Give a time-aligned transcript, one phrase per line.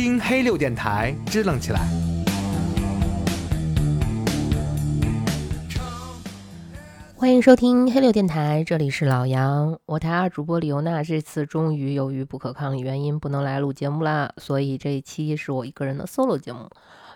[0.00, 1.80] 听黑六电台，支棱起来。
[7.16, 9.76] 欢迎收听黑六电台，这里是老杨。
[9.86, 16.70] 我台二主播李尤娜这次终于由于不可抗力原因不能来录节目啦，所以这一期是我一个人的 solo 节目，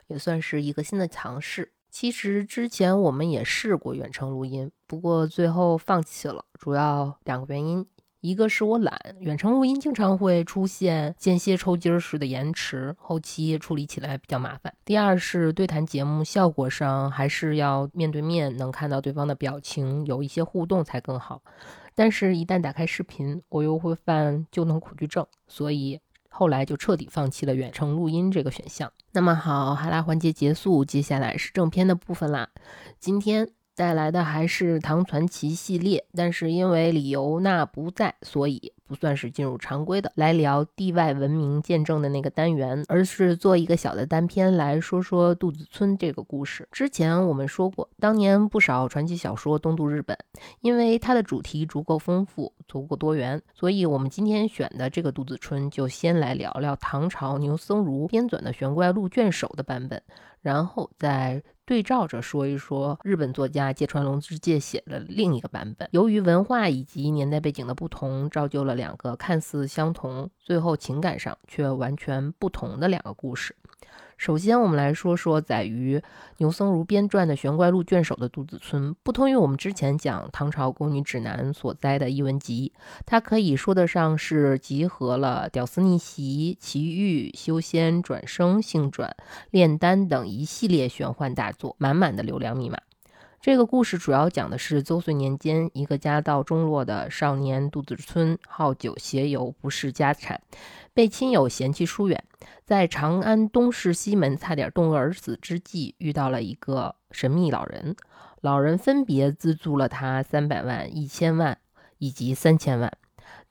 [0.09, 1.71] 也算是一个新的尝试。
[1.89, 7.87] 其实之前我们也试过远程录音，不过最后放弃了，主要两个原因。
[8.23, 14.73] 一个是我懒，远程录音经常会出现间歇抽筋式的延迟，后期处理起来比较麻烦。
[14.85, 21.43] 第二是对谈节目效果上还是要面对面，能看到对方的表情，有一些互动才更好。
[21.97, 25.99] 但是，一旦打开视频，我又会犯旧能恐惧症，所以
[26.31, 28.93] 后来就彻底放弃了远程录音这个选项。
[29.11, 32.51] 那么好，哈拉环节结束，接下来是正片的部分啦。
[33.01, 33.49] 今天。
[33.75, 46.69] 带来的还是唐传奇系列，但是因为李由那不在，所以不算是进入常规的来聊地外文明见证的那个单元，而是做一个小的单篇来说说杜子村这个故事。
[46.71, 50.17] 之前我们说过，当年不少传奇小说东渡日本，
[50.61, 60.03] 因为它的主题足够丰富、足够多元，所以我们今天选的这个杜子村就先来聊聊唐朝牛僧孺编纂的玄怪录卷首的版本，
[60.43, 61.43] 然后再。
[61.65, 65.89] 对照着说一说，日本作家芥川龙之介写的另一个版本。
[65.93, 73.55] 由于文化以及年代背景的不同，造就了两个看似相同，最后情感上却完全不同的两个故事。
[74.23, 76.01] 首先，我们来说说载于
[76.37, 82.73] 牛僧孺编撰的《玄怪录》卷首的杜子村，不同于我们之前讲唐朝宫女指南所在的译文集，
[83.05, 89.17] 它可以说得上是集合了屌丝逆袭、奇遇、修仙、转生、性转、
[89.51, 92.79] 炼丹等一系列玄幻大作，满满的流量密码。
[93.43, 100.41] 这个故事主要讲的是周岁年间，一个家道中落的少年杜子春好酒携游，不视家产，
[100.95, 102.23] 被亲友嫌弃疏远，
[102.65, 107.97] 在长安东市西门差点冻饿而死之际，遇到了一个神秘老人，
[108.41, 111.59] 老人分别资助了他三百万、一千万
[111.99, 112.93] 以及三千万。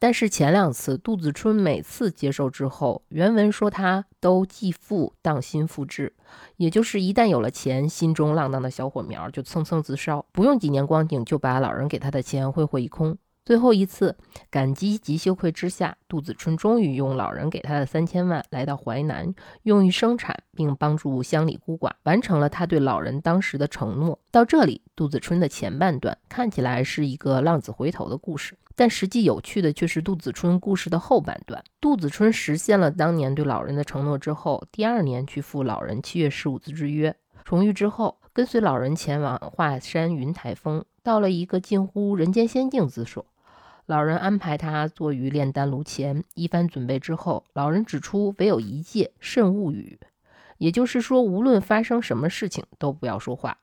[0.01, 6.11] 但是前两次杜子春每次接受之后，原文说他都既富当心复制，
[6.57, 13.15] 也就是一旦有了钱，心中浪荡的小火苗就蹭蹭自烧，不用几年光景就把老人给他的钱挥霍一空。
[13.45, 14.17] 最后一次，
[14.49, 19.31] 感激及羞愧之下，杜子春终于用老人给他的三千万来到淮南，
[19.63, 24.17] 用于生产，并帮助乡里孤寡，完成了他对老人当时的承诺。
[24.31, 31.63] 到这里，杜子春的前半段看起来是一个浪子回头的故事，但实际有趣的却是杜子春故事的后半段。
[31.79, 43.25] 杜子春实现了当年对老人的承诺之后，第二年去赴老人七月十五字之约，重遇之后，跟随老人前往华山云台峰，到了一个近乎人间仙境之所。
[43.87, 49.99] 老人安排他坐于炼丹炉前，一番准备之后，老人指出唯有一戒，慎勿语。
[50.59, 53.57] 也就是说，无论发生什么事情，都不要说话。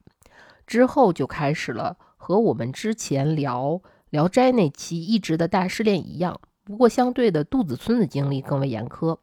[0.66, 3.70] 之后就开始了和我们之前聊
[4.10, 9.18] 《聊斋》那期一直的大试炼一样，不过相对的，杜子村的经历更为严苛。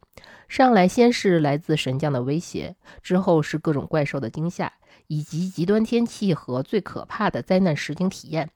[0.48, 4.72] 上来先是来自神将的威胁，之后是各种怪兽的惊吓，
[5.08, 8.50] 以及极端天气和最可怕的灾难实景体验。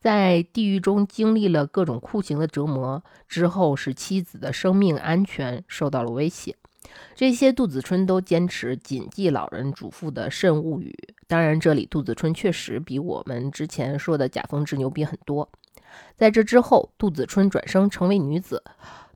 [0.00, 6.56] 在地狱中经历了各种酷刑的折磨之后，是妻子的生命安全受到了威胁。
[7.14, 10.96] 这些杜子春都坚持谨记老人嘱咐的慎勿语。
[11.26, 15.48] 当然，这里杜子春确实比我们之前说的贾凤志牛逼很多。
[16.16, 18.62] 在这之后，杜子春转生成为女子，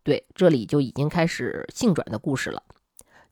[0.03, 2.63] 对，这里就已经开始性转的故事了。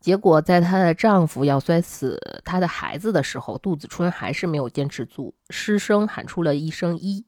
[0.00, 7.24] 结果，在她的丈夫要摔死她的孩子的时候，杜子春还是没有坚持住，失声喊出了一声“一”。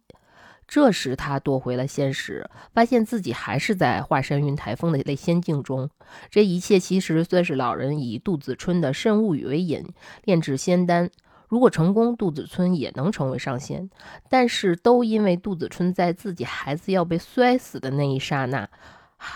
[0.67, 5.91] 这时，他夺回了现实，发现自己还是在华山云台峰的类仙境中。
[6.31, 9.85] 这一切其实算是老人以杜子春的慎物语为引，
[10.25, 11.11] 炼制仙丹。
[11.49, 13.89] 如果成功，杜子春也能成为上仙。
[14.29, 18.69] 但是，都因为杜子春在自己孩子要被摔死的那一刹那，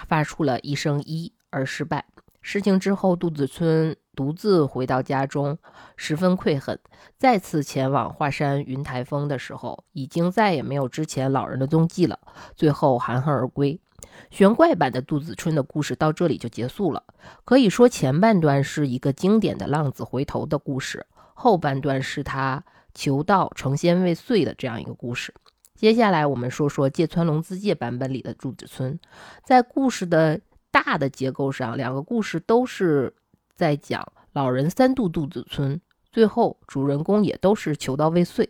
[0.07, 2.07] 发出了一声“一”而失败。
[2.41, 3.95] 事情之后，杜子春。
[4.19, 5.57] 独自回到家中，
[5.95, 6.77] 十分愧恨。
[7.17, 12.19] 再次前往华山云台峰的时候，已经再也没有之前老人的踪迹了。
[12.57, 13.81] 最后含恨而归。
[14.29, 17.05] 玄怪版的杜子春的故事到这里就结束了。
[17.45, 25.33] 可以说，前半段是一个经典的浪子回头的故事，后半段是他求道成仙未遂的这样一个故事。
[25.77, 28.99] 接下来，我们说说芥川龙之介版本里的杜子春。
[29.45, 30.41] 在故事的
[30.73, 33.15] 大的结构上，两个故事都是。
[33.59, 35.81] 在讲老人三度渡子村，
[36.13, 38.49] 最后主人公也都是求道未遂，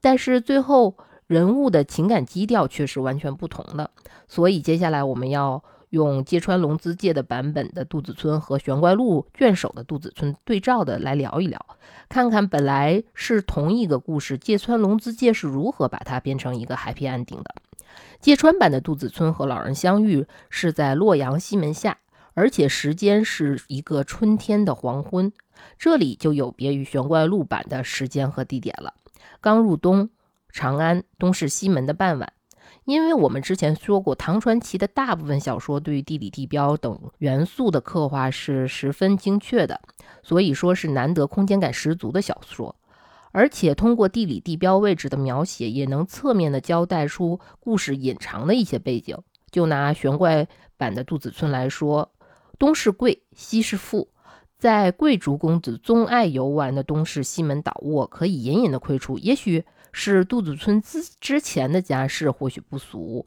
[0.00, 0.96] 但是最后
[1.26, 3.90] 人物的情感基调却是完全不同的。
[4.28, 11.66] 所以接下来我们要用芥川龙之介的版本的杜子村和玄怪录卷首的杜子村对照的来聊一聊，
[12.08, 17.52] 看看本来是同一个故事，芥川龙之介是如何把它变成一个 happy ending 的。
[18.20, 21.98] 芥川版的杜子村和老人相遇是在洛阳西门下，
[22.36, 25.32] 而且时间是一个春天的黄昏，
[25.78, 28.92] 这里就有别于玄怪录版的时间和地点了。
[29.40, 30.10] 刚入冬，
[30.50, 32.30] 长安东市西门的傍晚。
[32.84, 39.80] 因为我们之前说过，唐传奇的大部分小说对于地理地标等元素的刻画是十分精确的，
[40.22, 42.76] 所以说是难得空间感十足的小说。
[43.32, 49.16] 而且通过地理地标位置的描写，也能侧面的交代出故事隐藏的一些背景。
[49.50, 50.46] 就拿玄怪
[50.76, 52.12] 版的杜子村来说，
[52.58, 54.08] 东是贵，西是富，
[54.58, 59.64] 在贵族公子钟爱游玩的东市西门倒卧，可以隐隐的窥出，也许。
[59.98, 63.24] 是杜子村之之前的家世或许不俗，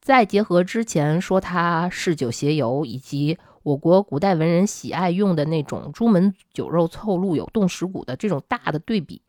[0.00, 9.22] 再结合之前说他嗜酒邪游，以及我国古代文人喜爱用的那种朱门酒肉臭路有冻蚀骨的这种大的对比，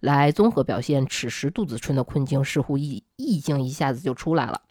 [0.00, 4.62] 来综合表现此时杜子春的困境，似乎意意境一下子就出来了。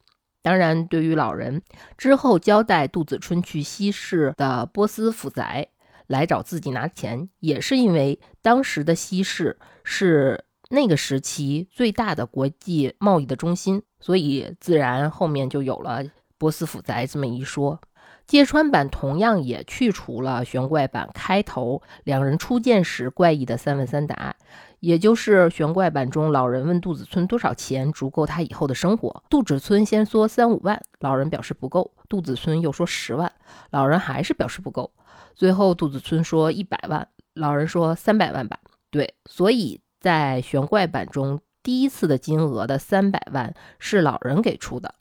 [0.43, 1.63] 当然，对于老人
[1.97, 5.69] 之后交代杜子春去西市的波斯府宅
[6.05, 10.45] 来找自己拿钱，也是因为当时的西市是。
[10.69, 16.03] 那个时期最大的国际贸易的中心，所以自然后面就有了
[16.39, 17.79] 波斯府宅这么一说。
[18.25, 24.35] 芥川版同样也去除了玄怪版开头两人初见时怪异的三问三答，
[24.83, 33.31] 也就是玄怪版中老人问杜子村多少钱足够他以后的生活，杜子村先说三五万，老人表示不够，杜子村又说十万，
[33.71, 34.91] 老人还是表示不够，
[35.33, 38.59] 最后杜子村说一百万，老人说三百万吧。
[38.91, 39.79] 对，所以。
[40.03, 44.95] 在玄怪版中，第一次的金额的三百万是老人给出的。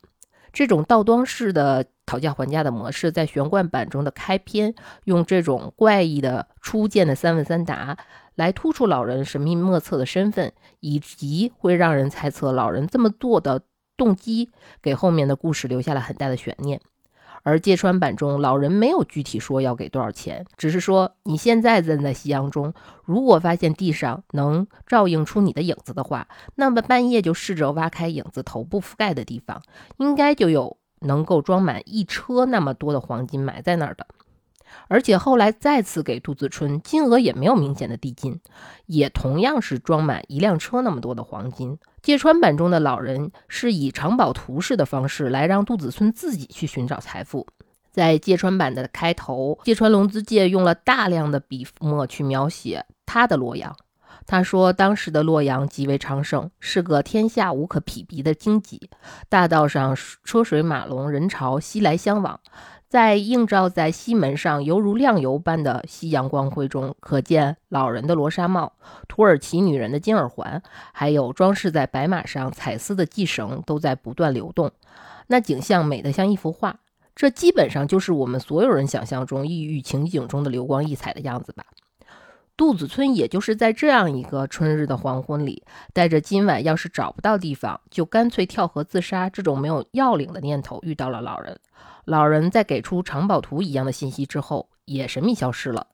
[0.52, 4.72] 这种倒装式的讨价还价的模式，在玄怪版中的开篇
[5.06, 7.98] 用这种怪异的初见的三问三答
[8.34, 13.62] 来突出老人神秘莫测的身份，以及会让人猜测老人这么做的
[13.96, 14.50] 动机，
[14.80, 16.80] 给后面的故事留下了很大的悬念。
[17.44, 22.72] 而芥川版中，老人没有具体说要给多少钱，只是说你现在站在夕阳中，
[23.04, 29.60] 如果发现地上能照映出你的影子的话，那么半夜就试着挖开影子头部覆盖的地方，
[29.96, 34.06] 应该就有能够装满一车那么多的黄金埋在那儿的。
[34.88, 38.40] 而且后来再次给杜子春，金额也没有明显的递进，
[38.86, 41.78] 也同样是装满一辆车那么多的黄金。
[42.02, 47.46] 芥川版中的老人是以藏宝图式的方式来让杜子春自己去寻找财富。
[47.90, 53.76] 在芥川版的开头，芥川龙之介用了大量的笔墨去描写他的洛阳。
[54.24, 58.88] 他说，当时的洛阳极为昌盛，是个天下无可匹敌的经济，
[59.28, 62.38] 大道上车水马龙，人潮熙来相往。
[62.92, 68.74] 在映照在西门上，犹如亮油般的夕阳光辉中，可见老人的罗纱帽、
[69.08, 70.62] 土耳其女人的金耳环，
[70.92, 74.70] 还有装饰在白马上彩丝的系绳，都在不断流动。
[75.28, 76.80] 那景象美得像一幅画，
[77.16, 81.64] 这基本上就是我们所有人想象中异域情景中的流光溢彩的样子吧。
[82.58, 85.62] 杜子村也就是在这样一个春日的黄昏里，
[85.94, 91.58] 带着今晚要是找不到地方，就干脆跳河自杀这种没有要领的念头，遇到了老人。
[92.04, 95.86] 老人在给出藏宝图一样的信息之后，也神秘消失了。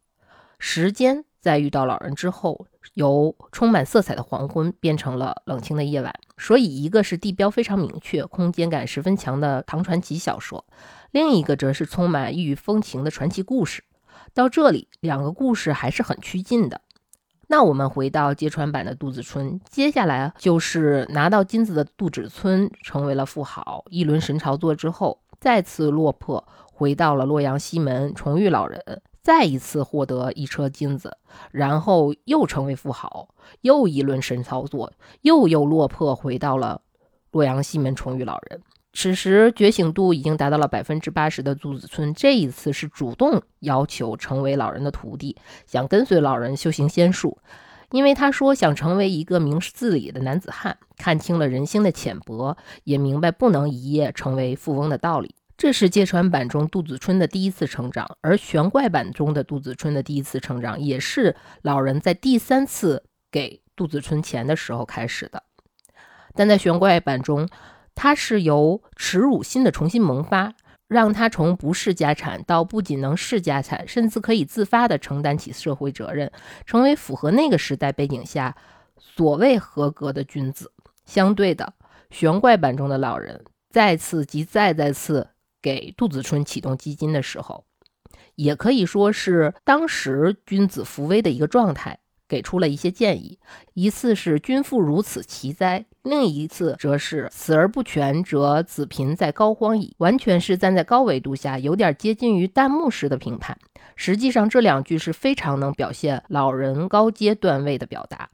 [0.58, 6.12] 时间在遇到老人之后，由充满色彩的黄昏变成了冷清的夜晚。
[6.38, 10.64] 所以，一个是地标非常明确、空间感十分强的唐传奇小说，
[11.10, 13.84] 另一个则是充满异域风情的传奇故事。
[14.32, 16.80] 到这里，两个故事还是很趋近的。
[17.48, 25.20] 那我们回到揭穿版的杜子春，接下来就是拿到金子的杜子春成为了富豪，一轮神操作之后。
[25.40, 31.16] 再次落魄，回到了洛阳西门，重遇老人，再一次获得一车金子，
[31.50, 33.28] 然后又成为富豪，
[33.61, 34.92] 又一轮神操作，
[35.23, 36.83] 又又落魄，回到了
[37.30, 38.61] 洛阳西门，重遇老人。
[38.95, 47.38] 此时觉醒度已经达到了百分之八十的杜子村，这一次是主动要求成为老人的徒弟，想跟随老人修行仙术。
[47.90, 55.35] 因为他说想成为一个明事理的男子汉，看清了人心的浅薄，也明白不能一夜成为富翁的道理。
[55.57, 65.42] 这是芥川版中杜子春的第一次成长，而玄怪版中的杜子春的第一次成长，也是老人在第三次给杜子春钱的时候开始的。
[66.35, 67.49] 但在玄怪版中，
[67.97, 70.54] 他是由耻辱心的重新萌发。
[70.88, 76.33] 让他从不是家产到不仅能是家产，甚至可以自发地承担起社会责任，
[76.64, 78.57] 成为符合那个时代背景下
[78.97, 80.73] 所谓合格的君子。
[81.04, 81.75] 相对的，
[82.11, 85.28] 玄怪版中的老人再次及再再次
[85.61, 87.64] 给杜子春启动基金的时候，
[88.35, 93.38] 也可以说是当时君子扶危的一个状态，给出了一些建议。
[93.75, 103.58] 一次是君父如此其哉，另一次则是死而不全则子贫在膏肓矣，完全是站在高维度下，有点接近于弹幕式的评判。
[103.94, 108.30] 实际上，这两句是非常能表现老人高阶段位的表达。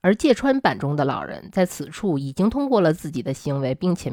[0.00, 4.12] 而芥川版中的老人在此处已经通过了自己的行为，并且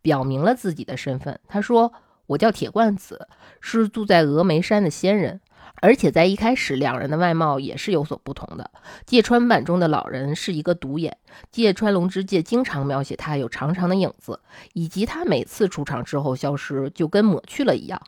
[0.00, 1.38] 表明了自己的身份。
[1.48, 1.92] 他说
[2.26, 3.28] ：“我叫铁罐子，
[3.60, 5.40] 是住在峨眉山的仙人。”
[5.80, 8.70] 而且在一开始，两人的外貌也是有所不同的。
[9.06, 11.16] 芥川版中的老人是一个独眼，
[11.50, 14.40] 芥川龙之介经常描写他有长长的影子，
[14.72, 18.00] 以及他每次出场之后消失，就跟抹去了一样，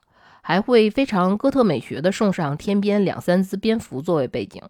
[0.43, 4.63] 还会非常哥特美学的送上天边两三只蝙蝠作为背景。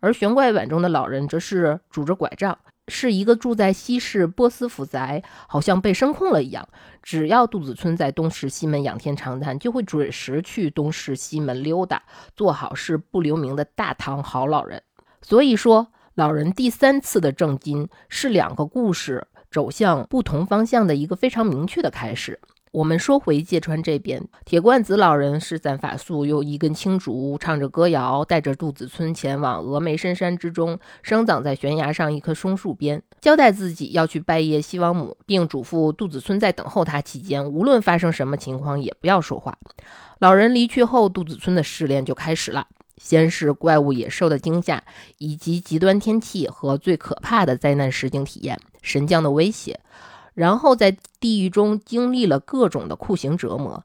[0.00, 2.58] 而玄怪版中的老人则是拄着拐杖，
[2.92, 6.68] 是一个住在西市波斯府宅，好像被声控了一样。
[7.02, 12.02] 只要杜子春在东市西门仰天长叹，就会准时去东市西门溜达，
[12.36, 14.82] 做好事不留名的大唐好老人。
[15.22, 22.38] 所以说，老人第三次的正金是两个故事走向不同方向的一个非常明确的开始。
[22.72, 39.58] 我们说回芥川这边，铁罐子老人施展法术，用一根青竹，唱着歌谣，带着杜子村前往峨眉深山之中，生长在悬崖上一棵松树边，交代自己要去拜谒西王母，并嘱咐杜子村在等候他期间，无论发生什么情况，也不要说话。
[40.18, 44.82] 老人离去后，杜子村的试炼就开始了，先是怪物野兽的惊吓，
[45.18, 49.78] 以及极端天气和最可怕的灾难实景体验——神将的威胁。
[50.34, 53.82] 然后在地狱中经历了各种的酷刑折磨，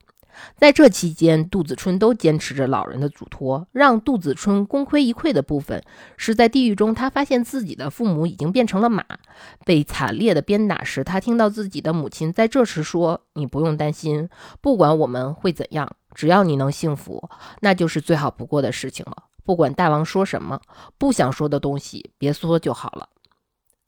[0.56, 3.68] 在这期间，杜子春都坚持着老人的嘱托。
[3.72, 5.84] 让杜子春功亏一篑的部分，
[6.16, 9.04] 是在地狱中，他发现自己的父母已经变成了马，
[9.66, 14.30] 被惨烈的鞭打时，他听到自己的母亲在这时说：“你不用担心，
[14.62, 17.30] 不管我们会怎样，只要你能幸福，
[17.62, 19.24] 那就是最好不过的事情了。
[19.44, 20.62] 不管大王说什么，
[20.98, 23.10] 不想说的东西，别说就好了。”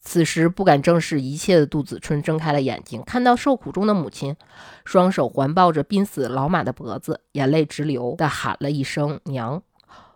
[0.02, 4.36] 此时不敢正视一切的杜子春睁开了眼睛，看到受苦中的母亲，
[4.86, 9.62] 双手环抱着濒死老马的脖子，眼泪直流的喊了一声“娘”。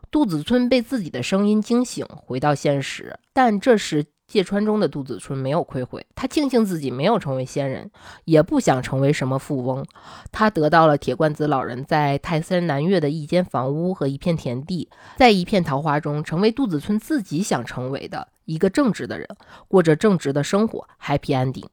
[0.10, 4.06] 杜子春被自己的声音惊醒，回到现实，但这时。
[4.26, 7.92] 芥川中的杜子春没有愧悔，他庆幸自己没有成为仙人，
[8.24, 9.86] 也不想成为什么富翁。
[10.32, 19.28] 他得到了铁罐子老人在泰山南岳的一间房屋和一片田地，在一片桃花中，成为杜子春自己想成为的一个正直的人，
[19.68, 21.68] 过着正直的生活，Happy Ending。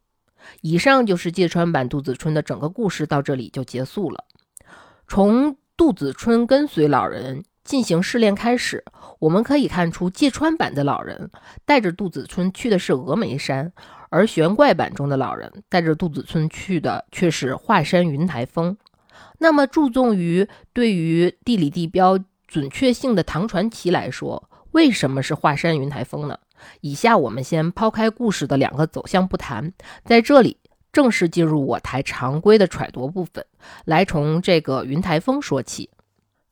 [0.61, 4.25] 以上就是芥川版杜子春的整个故事，到这里就结束了。
[5.07, 7.45] 从杜子春跟随老人。
[7.63, 8.83] 进行试炼开始，
[9.21, 11.31] 我们可以看出芥川版的老人
[11.65, 13.73] 带着杜子春去的是峨眉山，
[14.09, 18.77] 而玄怪版中的老人带着杜子春去的却是华山云台峰。
[19.39, 26.39] 那么，注重于对于地理地标准确性的唐传奇来说，为什么是华山云台峰呢？
[26.81, 29.73] 以下我们先抛开故事的两个走向不谈，
[30.05, 30.57] 在这里
[30.93, 33.45] 正式进入我台常规的揣度部分，
[33.85, 35.91] 来从这个云台峰说起。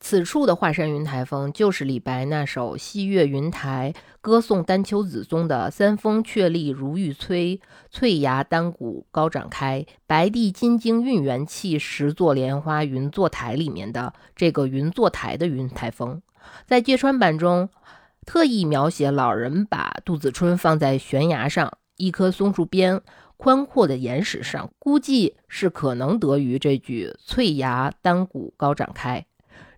[0.01, 7.59] 此处的华山云台峰，就是李白那首《西岳云台歌颂丹丘子》中的“三峰确立如玉摧，
[7.91, 16.21] 翠崖丹谷高展开，白帝金睛运元气，十座莲花云座台”里面的这个云座台的云台峰。
[16.65, 17.67] 在芥川版中，
[18.29, 23.01] 特意描写老人把杜子春放在悬崖上一棵松树边
[23.37, 29.25] 宽阔的岩石上，估计是可能得于这句“翠崖丹谷高展开”。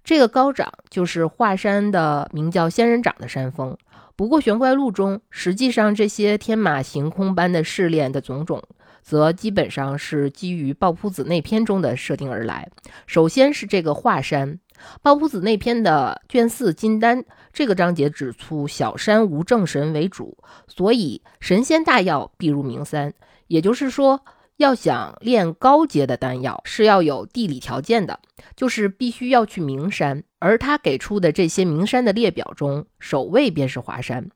[0.04, 3.78] 这个高掌就是华山的名叫仙人掌的山峰。
[4.18, 8.62] 不过玄怪录中，实际上这些天马行空般的试炼的种种，
[9.02, 12.70] 则基本上是基于抱朴子那篇中的设定而来。
[13.08, 14.60] 首先是这个华山，
[15.02, 17.24] 抱朴子那篇的卷四金丹
[17.54, 23.14] 这个章节指出，小山无正神为主，所以神仙大药必入名山。
[23.48, 24.22] 也就是说。
[24.58, 28.20] 要想炼高阶的丹药，是要有地理条件的，
[28.56, 30.24] 就是必须要去名山。
[30.38, 34.30] 而他给出的这些名山的列表中，首位便是华山。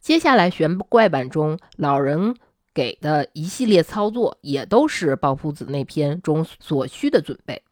[0.00, 2.34] 接下来玄怪版中老人
[2.74, 7.62] 给的一系列操作，也都是抱朴子那篇中所需的准备。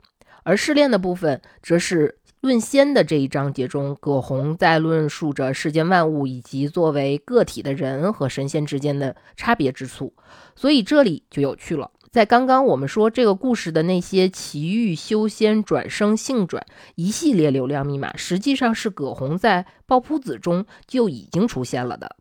[0.46, 10.14] 而试炼的部分，则是论仙的这一章节中，葛洪在论述着世间万物以及作为个体的人和神仙之间的差别之处。
[10.54, 11.90] 所以这里就有趣了。
[12.12, 22.14] 在刚刚我们说这个故事的那些奇遇、修仙、转生、性转一系列流量密码，实际上是葛洪在《抱朴子》中就已经出现了的。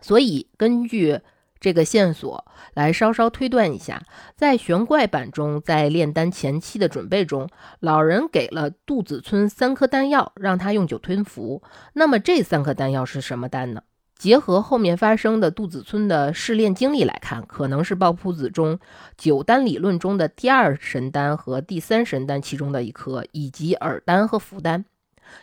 [0.00, 1.20] 所以根据
[1.64, 2.44] 这个线索
[2.74, 4.02] 来稍稍推断一下，
[4.36, 7.48] 在玄怪版中，在炼丹前期的准备中，
[7.80, 11.62] 老人给了杜子村三颗丹药，让他用酒吞服。
[11.94, 13.82] 那么这三颗丹药是什么丹呢？
[14.18, 18.78] 结合后面发生的杜子村的试炼经历来看，可能是抱朴子中
[19.16, 24.84] 九丹理论中的第二神丹和第三神丹其中的一颗，以及耳丹和福丹。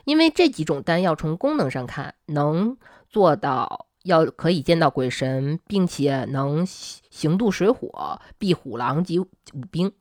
[0.05, 2.77] 因为这几种丹药从功能上看，能
[3.09, 9.27] 做到要可以见到鬼神，并且能行渡水火、避虎狼及武
[9.70, 9.91] 兵。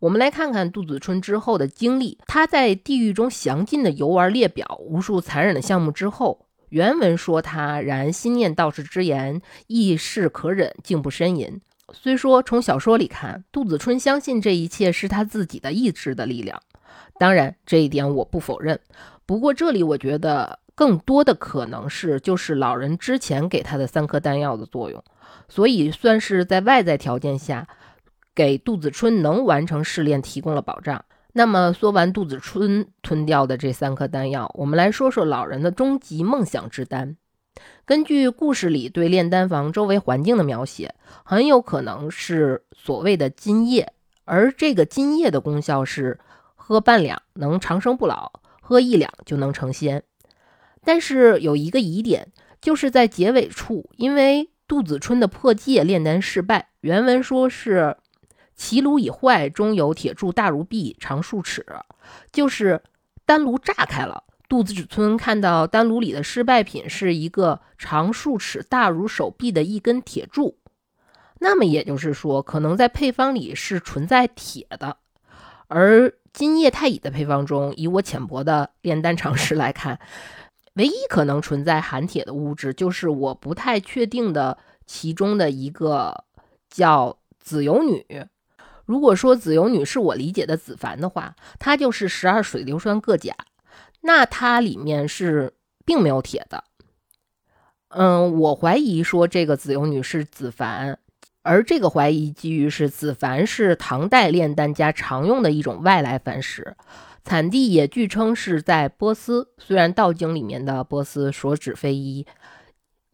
[0.00, 6.46] 我们来看看杜子春之后的经历，他在地狱中详尽的游玩列表无数残忍的项目之后。
[6.70, 11.60] 原文说他然心念道士之言，亦是可忍，竟不呻吟。
[11.92, 16.60] 虽说从小说里看，杜子春相信这一切是他自己的意志的力量，
[17.20, 18.78] 当然这一点我不否认。
[19.24, 25.02] 不过这里我觉得更多的可能是就是老人之前给他的三颗丹药的作用，
[25.48, 27.66] 所以算是在外在条件下
[28.34, 31.04] 给杜子春能完成试炼提供了保障。
[31.32, 37.16] 那么说完杜子春吞掉的这三颗丹药，我们来说说老人的终极梦想之丹。
[37.86, 43.92] 根据故事里对炼丹房周围环境的描写，很有可能是所谓的金液，
[44.26, 46.20] 而这个金液的功效是
[46.54, 48.30] 喝半两能长生不老，
[48.60, 50.02] 喝一两就能成仙。
[50.86, 57.98] 但是有一个疑点，就是在结尾处，因为杜子春的破戒炼丹失败，原文说是。
[58.58, 61.62] 其炉已坏，中有铁柱大如臂，长数尺，
[62.32, 62.82] 就是
[63.26, 64.24] 丹炉炸开了。
[64.48, 70.56] 杜子春看到丹炉里的失败品是一个长数尺、大如手臂的一根铁柱，
[71.38, 74.96] 那么也就是说，可能在配方里是存在铁的。
[75.68, 80.00] 而金液太乙的配方中，以我浅薄的炼丹常识来看，
[80.76, 84.56] 唯一可能存在含铁的物质，就是我不太确定的
[84.86, 86.24] 其中的一个
[86.70, 88.26] 叫子油女。
[88.84, 93.34] 如果说子油女是我理解的子凡的话，它就是十二水硫酸铬钾，
[94.02, 95.54] 那它里面是
[95.84, 96.62] 并没有铁的。
[97.88, 100.98] 嗯，我怀疑说这个子油女是子凡，
[101.42, 106.76] 而这个怀疑基于是子凡是唐代炼丹家常用的一种外来矾石，
[107.26, 112.24] 产地也据称是在波斯，虽然道经里面的波斯所指非一。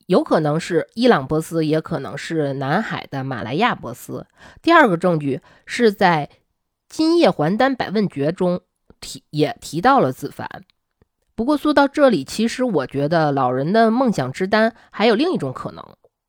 [0.07, 4.27] 有可能是伊朗波斯，也可能是南海的马来亚波斯。
[4.61, 6.29] 第二个证据是在
[6.91, 8.61] 《金叶还丹百问诀》中
[9.01, 10.47] 提也提到了子凡。
[11.35, 15.83] 不过说到这里，其实我觉得老人的梦想之丹还有另一种可能。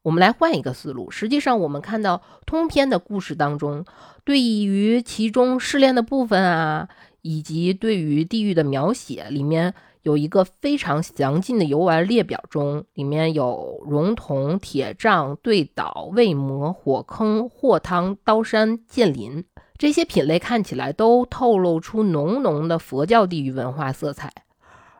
[0.03, 1.11] 我们来换一个思路。
[1.11, 3.83] 实际上，我们看到通篇的故事当中，
[4.23, 6.87] 对于其中试炼的部分啊，
[7.23, 9.73] 以及对于地狱的描写里面。
[10.03, 19.45] 有一个非常详尽的游玩列表中，里面有熔铜、铁杖、对倒、魏磨、火坑、货汤、刀山、剑林
[19.77, 24.29] 这些品类，看起来都透露出浓浓的佛教地域文化色彩。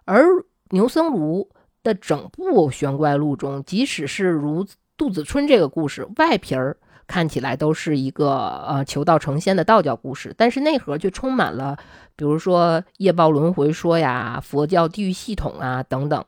[0.06, 0.26] 而
[0.70, 1.50] 牛僧孺
[1.84, 6.78] 的整部玄怪录中，即使是如杜子春这个故事，外皮儿。
[7.08, 11.78] 看起来都是一个呃求道成仙的道教故事，但是内核却充满了，
[12.16, 16.24] 比如说业报轮回说呀、佛教地狱系统啊等等。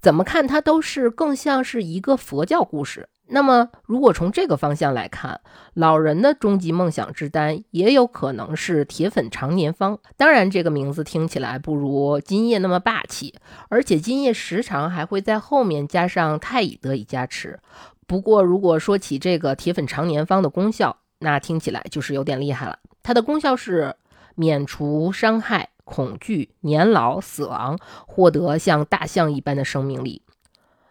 [0.00, 3.08] 怎么看它都是更像是一个佛教故事。
[3.28, 5.40] 那么，如果从这个方向来看，
[5.74, 9.98] 老人的终极梦想之丹也有可能是铁粉常年方。
[10.16, 13.34] 当然，这个名字听起来不如金叶那么霸气，
[13.68, 17.58] 而且金叶时常还会在后面加上太乙得以加持。
[18.06, 22.78] 不过，如果说起这个铁粉常年方的功效，那听起来就是有点厉害了。
[23.02, 23.96] 它的功效是
[24.34, 30.22] 免除伤害、恐惧、年老、死亡，获得像大象一般的生命力。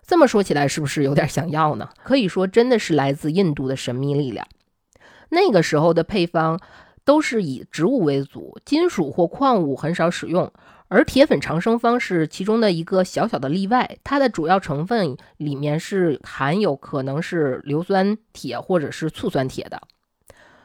[0.05, 1.89] 这么说起来，是不是有点想要呢？
[2.03, 4.45] 可以说，真的是来自印度的神秘力量。
[5.29, 6.59] 那个时候的配方
[7.03, 10.51] 都是以植物为主，金属或矿物很少使用。
[10.87, 19.81] 而铁粉长生方是其中的一个小小的例外，它的主要成分里面是含有可能是硫酸铁或者是醋酸铁的，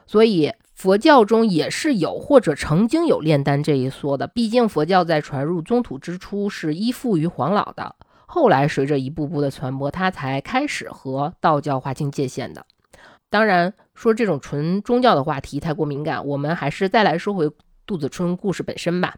[0.05, 4.27] 所以佛教中也是有或者曾经有炼丹这一说的。
[4.27, 7.95] 毕竟佛教在传入中土之初是依附于黄老的，
[8.27, 12.65] 后来随着一步步的传播，它才开始和道教划清界限的。
[13.29, 17.49] 当然，说这种纯宗教的话题太过敏感，我们还是再来说回
[17.85, 19.15] 杜子春故事本身吧。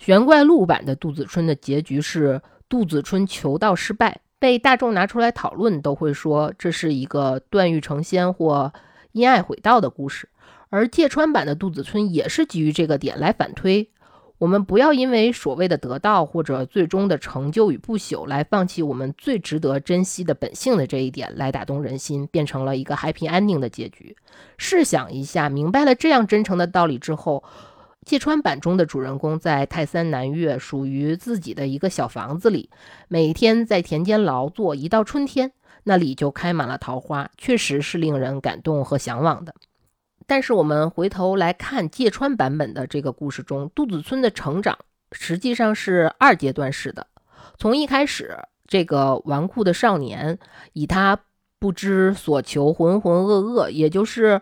[0.00, 8.72] 玄怪录版的杜子春的结局是杜子春求道失败，被大众拿出来讨论，都会说这是一个断欲成仙或
[9.12, 10.26] 因爱毁道的故事。
[10.70, 13.90] 而芥川版的杜子春也是基于这个点来反推，
[14.38, 24.16] 我们不要因为所谓的得到或者最终的成就与不朽，来放弃我们最值得珍惜的本性的这一点，来打动人心，变成了一个 happy ending 的结局。
[24.56, 27.44] 试想一下，明白了这样真诚的道理之后，
[28.06, 32.70] 芥川版中的主人公在泰山南岳，属于自己的一个小房子里，
[33.08, 35.52] 每天在田间劳作，一到春天，
[35.84, 39.54] 那里就开满了桃花，确实是令人感动和向往的。
[40.26, 44.78] 但是我们回头来看芥川版本的这个故事中，杜子村的成长
[45.12, 47.06] 实际上是二阶段式的。
[47.58, 50.38] 从一开始，这个纨绔的少年，
[50.72, 51.18] 以他
[51.58, 54.40] 不知所求、浑浑噩噩，也就是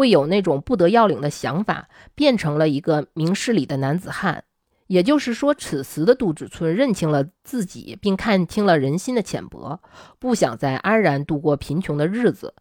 [0.00, 4.44] 会有那种不得要领的想法，变成了一个明事理的男子汉。
[4.86, 9.78] 也就是说，此时的杜子村认清了自己，并看清了人心的浅薄，
[10.18, 12.54] 不想再安然度过贫穷的日子。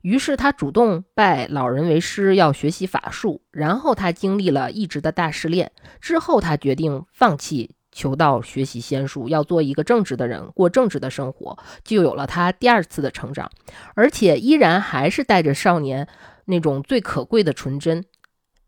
[0.00, 3.42] 于是他主动拜老人为师，要学习法术。
[3.50, 13.50] 然后他经历了一直的大试炼之后，他决定放弃求道，学习仙术，要做一个正直的人，过正直的生活，就有了他第二次的成长，
[13.94, 16.08] 而且依然还是带着少年
[16.46, 18.02] 那种最可贵的纯真。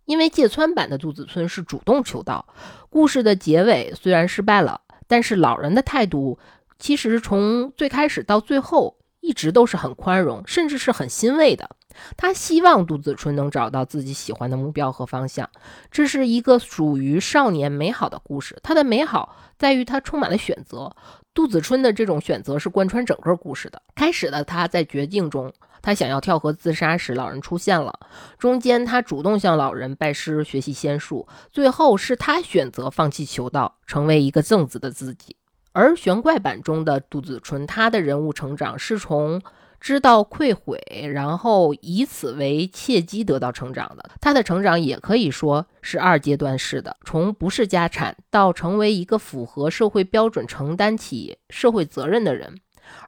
[0.05, 2.47] 因为芥川版的杜子村是主动求道，
[2.91, 6.39] 故事的结尾虽然失败了，但是老人的态度
[6.79, 8.97] 其实从最开始到最后。
[9.21, 11.69] 一直都是很宽容，甚至是很欣慰的。
[12.17, 15.51] 他希望杜子春能找到自己喜欢的目标和方向。
[15.91, 18.57] 这是一个属于少年美好的故事。
[18.63, 20.95] 它的美好在于它充满了选择。
[21.35, 23.83] 杜子春的这种选择是贯穿整个故事的。
[23.97, 27.99] 开始的他在绝境中，他想要跳河自杀时，老人出现了。
[28.39, 31.27] 中间他主动向老人拜师学习仙术。
[31.51, 35.37] 最后是他选择放弃求道，成为一个正直的自己。
[35.73, 39.41] 而玄怪版中的杜子春，他的人物成长是从
[39.79, 40.81] 知道愧悔，
[41.13, 44.11] 然后以此为契机得到成长的。
[44.21, 52.59] 他的成长也可以说是二阶段式的，从不是家产到成为一个符合社会标准、承担起社会责任的人。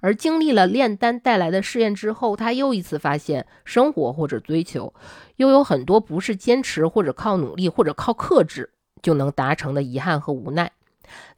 [0.01, 4.93] 而经历了炼丹带来的试验之后，他又一次发现，生活或者追求，
[5.37, 8.71] 又有很多不是坚持或者靠努力或者靠克制
[9.03, 10.71] 就能达成的遗憾和无奈。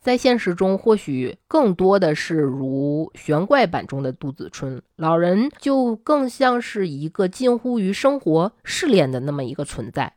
[0.00, 10.12] 在现实中，或许更多的是如玄怪版中的杜子春老人，就更像是一个近乎于生活试炼的那么一个存在。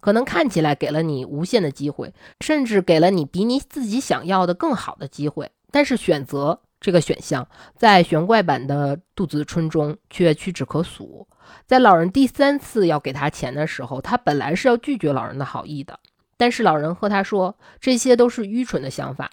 [0.00, 11.26] 可能看起来给了你无限的机会，甚至给了你比你自己想要的更好的机会，但是选择这个选项，在玄怪版的杜子春中却屈指可数。
[11.66, 15.98] 在老人第三次要给他钱的时候，他本来是要拒绝老人的好意的。
[16.36, 19.28] 但是老人和他说，这些都是愚蠢的想法。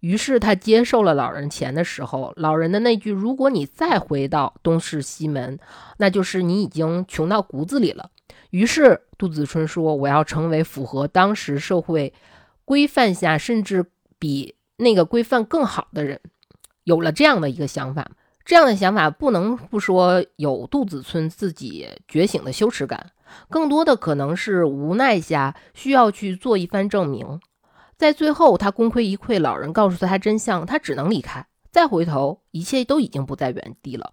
[0.00, 5.58] 于是他接受了老人钱的时候，老人的那句“如果你再回到东市西门，
[5.96, 8.10] 那就是你已经穷到骨子里了。”
[8.50, 12.12] 于是杜子春说：“我要成为符合当时社会
[12.64, 13.86] 规范下，甚至
[14.18, 16.20] 比那个规范更好的人。”
[16.84, 18.10] 有了这样的一个想法，
[18.44, 23.10] 这样的想法不能不说有杜子春自己觉醒的羞耻感。
[23.48, 27.40] 更多的可能是无奈下需要去做一番证明，
[27.96, 31.46] 在最后他功亏一篑，老人告诉他真相，他只能离开。
[31.70, 34.12] 再回头，一切都已经不在原地了。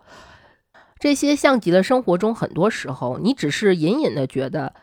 [0.99, 4.75] 这些像极了生活中很多时候，你只是隐隐的觉得，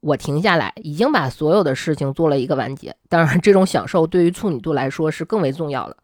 [0.00, 2.96] 我停下来，已经把所有的事情做了一个完结。
[3.10, 5.96] 当然，这种享受对于处女座来说是更为重要的。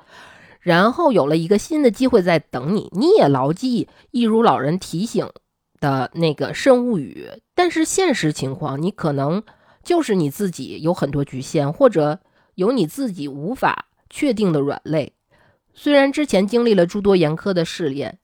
[0.60, 5.28] 然后有了一个新的机会在等你，你也牢记，一如老人提醒。
[5.80, 9.40] 的那个慎勿语，但是现实情况，你可能
[9.84, 12.18] 就是你自己有很多局限，或者
[12.56, 15.12] 有你自己无法确定的软肋。
[15.72, 18.18] 虽然之前经历了诸多严苛的试炼，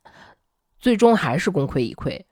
[0.80, 2.22] 最终还是功亏一篑，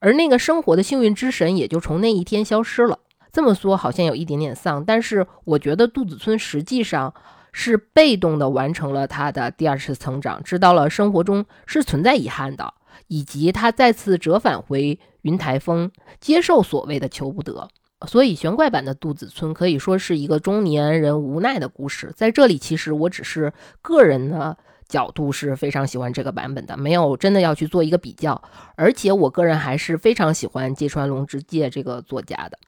[0.00, 2.98] 而那个生活的幸运之神也就从那一天消失了。
[3.30, 7.14] 这么说好像有一点点丧，但是我觉得杜子村实际上
[7.52, 12.74] 是被动的完成了他的第二次成长，知道了生活中是存在遗憾的。
[13.08, 17.68] 以及他再次折返回云台峰，接受所谓的求不得。
[18.06, 22.12] 所以玄怪版的杜子村可以说是一个中年人无奈的故事。
[22.16, 24.56] 在这里，其实我只是个人的
[24.88, 28.40] 角度是非常喜欢这个版本的，没有真的要去做一个比较。
[28.76, 32.58] 而且我个人还是非常喜欢芥川龙之介这个作家的。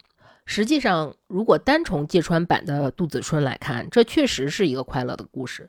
[0.47, 5.69] 实际上，如果单从芥川版的杜子春来看，这确实是一个快乐的故事。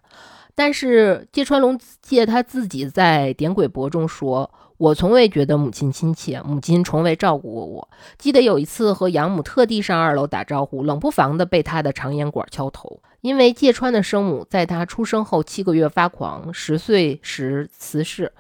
[0.54, 4.52] 但是芥川龙介他自己在《点鬼博》中说。
[4.78, 7.90] 我从未觉得母亲亲切，母亲从未照顾过我。
[8.18, 13.02] 记得有一次和养母特地上二楼打招呼，冷不防的被他的长烟管敲头。
[13.22, 18.34] 因为芥川的生母在他出生后七个月发狂，十岁时辞世。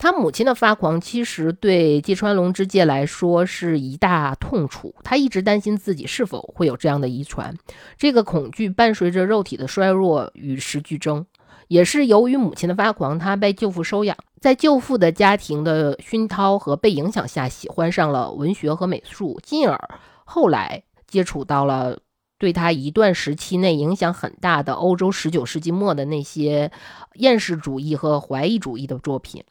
[0.00, 4.94] 他母亲的发狂，其实对芥川龙之介来说是一大痛楚。
[5.04, 7.54] 他一直担心自己是否会有这样的遗传，
[7.98, 11.26] 这个恐惧伴随着肉体的衰弱与时俱增。
[11.68, 19.78] 也是由于母亲的发狂，他被舅父收养，在舅父的家庭的熏陶和被影响下，喜欢上了文学和美术，进而
[20.24, 21.98] 后来接触到了。
[22.38, 26.72] 对他一段时期内影响很大的欧洲十九世纪末的那些
[27.16, 29.44] 厌世主义和怀疑主义的作品，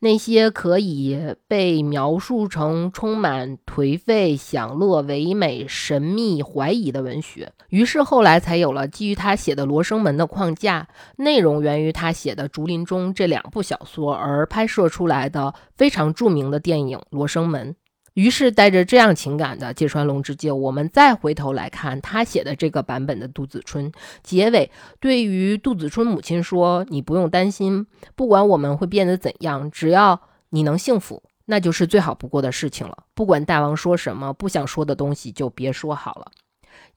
[0.00, 7.52] 那些可以被描述成充满颓废、享乐、唯美、神秘、怀疑的文学。
[7.68, 17.72] 于是后来才有了基于他写的《罗生门》的框架，内容源于他写的《竹林中》这两部小说而拍摄出来的非常著名的电影《罗生门》。
[18.14, 23.90] 于是，带着这样情感的芥川龙之介，我们再回头来看他写的这个版本的杜子春
[24.22, 33.04] 结尾，对于杜子春母亲说：“你不用担心，不管我们会变得怎样，只要你能幸福，那就是最好不过的事情了。
[33.14, 36.30] 不管大王说什么，不想说的东西就别说好了。”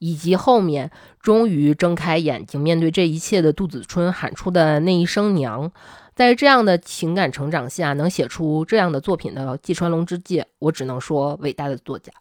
[0.00, 5.72] 以及后面终于睁开眼睛面对这一切的杜子春喊出的那一声“娘”。
[6.18, 12.12] 在这样的情感成长下，能写出这样的作品的芥川龙之介，我只能说伟大的作家。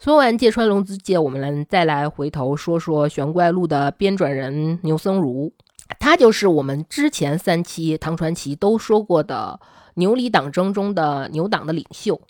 [0.00, 5.52] 说完芥川龙之介，我们来再来回头说说《玄怪录》的编纂人牛僧孺，
[6.00, 9.60] 他就是我们之前三期唐传奇都说过的
[9.94, 12.20] 牛李党争中的牛党的领袖。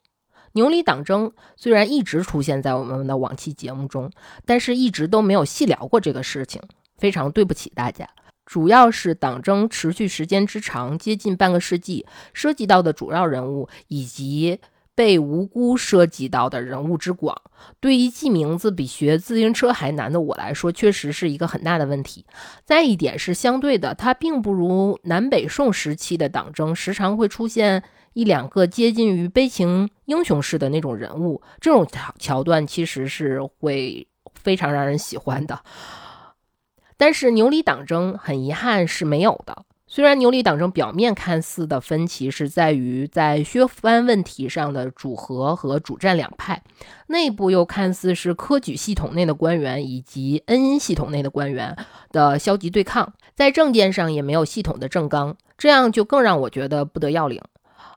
[0.53, 4.11] 牛李党争虽然一直出现在我们的往期节目中，
[4.45, 6.61] 但是一直都没有细聊过这个事情，
[6.99, 8.07] 非常对不起大家。
[8.53, 14.59] 主要是党争持续时间之长，接近半个世纪，涉及到的主要人物以及
[14.95, 17.35] 被无辜涉及到的人物之广，
[17.81, 22.27] 对于记名字比学自行车还难的我来说，确实是一个很大的问题。
[22.62, 35.59] 再一点是相对的，它并不如南北宋时期的党争，时常会出现一两个接近于悲情英雄式的那种人物，这种桥桥段其实是会非常让人喜欢的。
[36.96, 39.64] 但是牛李党争很遗憾是没有的。
[39.87, 46.62] 虽然牛李党争表面看似的分歧是在于在削藩问题上的主和和主战两派，
[47.09, 51.76] 内部又看似是科举系统内的官员以及恩荫系统内的官员
[52.11, 57.42] 的消极对抗，在政见上也没有系统的正纲，这样就更让我觉得不得要领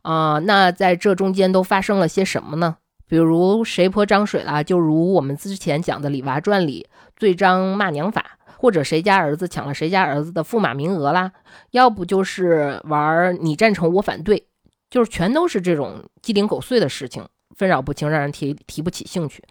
[0.02, 0.40] 啊。
[0.40, 2.76] 那在这中间都发生了些什么呢？
[3.08, 4.62] 比如谁泼脏水了？
[4.62, 8.35] 就如我们之前讲的《李娃传》里罪章骂娘法。
[8.58, 11.32] 或者谁家儿子抢了谁家儿子的驸马名额啦？
[11.72, 14.48] 要不就是玩你赞成我反对，
[14.90, 19.44] 就是全都是这种鸡零狗碎的事情，纷扰不清，让人提提不起兴趣。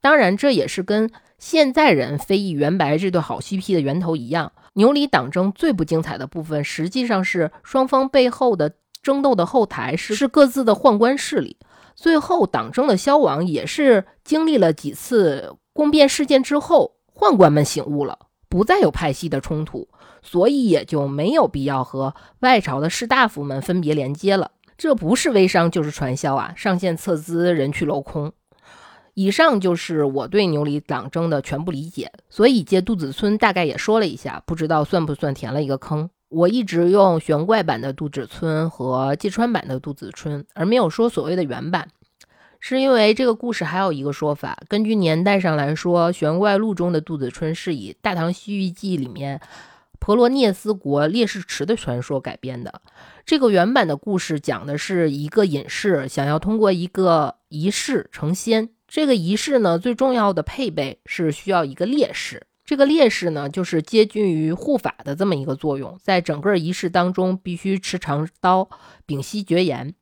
[0.00, 4.52] 当然，这也是跟现在人非议袁白这对好 CP 的源头一样。
[4.74, 11.56] 牛李党争最不精彩的部分，实际上是双方背后的争斗的后台是是各自的宦官势力。
[11.94, 18.18] 最后党争的消亡，也是经历了几次宫变事件之后，宦官们醒悟了。
[18.50, 19.88] 不再有派系的冲突，
[20.20, 24.50] 所以也就没有必要和外朝的士大夫们分别连接了。
[24.76, 26.52] 这不是微商就是传销啊！
[26.56, 28.32] 上线撤资，人去楼空。
[29.14, 32.10] 以上就是我对牛李党争的全部理解。
[32.28, 36.10] 所以借杜子村大概也说了一下，不知道算不算填了一个坑。
[36.28, 41.88] 我一直用玄怪版的杜子村和芥川版的杜子村，而没有说所谓的原版。
[42.60, 49.40] 是因为这个故事还有一个说法，根据年代上来说，《玄怪录》中的杜子春是以《大唐西域记》里面
[49.98, 52.82] 婆罗涅斯国烈士池的传说改编的。
[53.24, 68.68] 这个原版的故事讲的是一个隐士想要通过一个仪式成仙，这个仪式呢最重要的配备是需要一个烈士，这个烈士呢就是接近于护法的这么一个作用，在整个仪式当中必须持长刀，
[69.06, 69.94] 屏息绝言。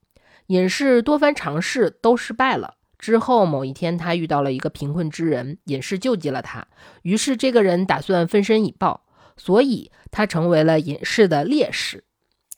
[0.48, 2.74] 隐士多番尝试都失败了。
[2.98, 6.66] 之后某一天，他遇到了一个贫困之人，隐士救济了他。
[7.02, 9.04] 于是这个人打算分身以报，
[9.36, 12.04] 所以他成为了隐士的烈士。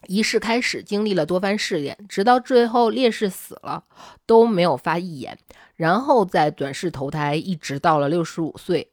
[0.07, 3.85] 仪式开始，经历了多番试炼，直到最后烈士死了
[4.25, 5.37] 都没有发一言。
[5.75, 8.93] 然后在短世投胎，一直到了六十五岁。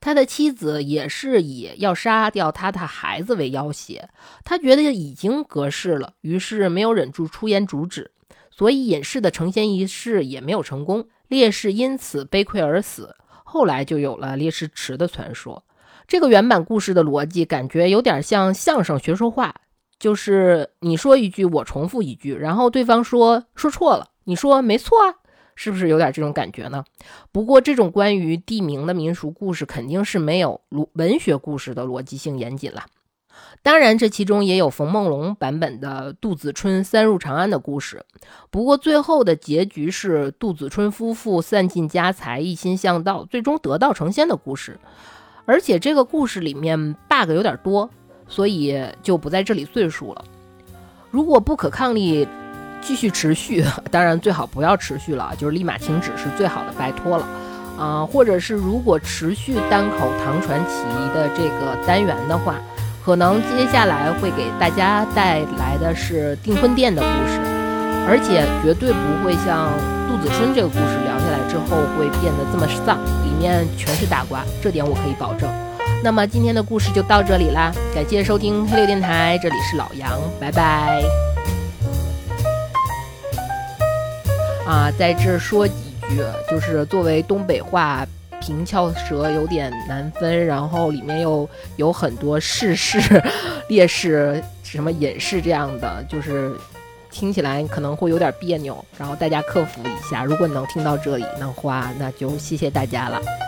[0.00, 4.08] 他的妻子也是以要杀掉他的孩子为要挟，
[4.42, 8.10] 他觉得已经隔世了，于是没有忍住出言阻止。
[8.58, 13.14] 所以隐士的成仙仪式也没有成功，烈士因此悲愧而死。
[13.44, 15.62] 后来就有了烈士池的传说。
[16.08, 19.54] 这个原版故事的逻辑感觉有点像相声学说话，
[20.00, 25.14] 就是你说一句，我重复一句，然后对方说说错了，你说没错啊，
[25.54, 26.84] 是不是有点这种感觉呢？
[27.30, 30.60] 不过这种关于地名的民俗故事肯定是没有
[30.94, 32.82] 文学故事的逻辑性严谨了。
[33.60, 38.02] 当然，这其中也有冯梦龙版本的杜子春三入长安的故事。
[38.50, 44.78] 不过，最后的结局是杜子春夫妇散尽家财，一心向道，最终得道成仙的故事。
[45.44, 47.90] 而且，这个故事里面 bug 有点多，
[48.28, 50.24] 所以就不在这里赘述了。
[51.10, 52.26] 如果不可抗力
[52.80, 57.26] 继续持续，当然最好不要持续了，就是立马停止是最好的，拜托了
[57.76, 58.06] 啊！
[58.06, 62.54] 或者是如果持续单口唐传奇的这个单元的话。
[63.08, 67.40] 可能接下来会给大家带来的是订婚店的故事，
[68.06, 69.72] 而且绝对不会像
[70.06, 75.48] 杜子春这个故事聊下来之后会变得这么丧，里面全是大瓜，这点我可以保证。
[76.04, 81.02] 那么今天的故事就到这里啦，感谢收听黑六电台，这里是老杨，拜拜。
[84.66, 85.72] 啊，在这说几
[86.10, 88.06] 句，就是作为东北话。
[88.40, 92.98] 平翘舌有点难分，然后里面又有很多世事
[93.68, 96.54] 烈士、什么隐士这样的，就是
[97.10, 100.24] 听起来可能会有点别扭，然后大家克服一下。
[100.24, 103.47] 如果你能听到这里的话，那就谢谢大家了。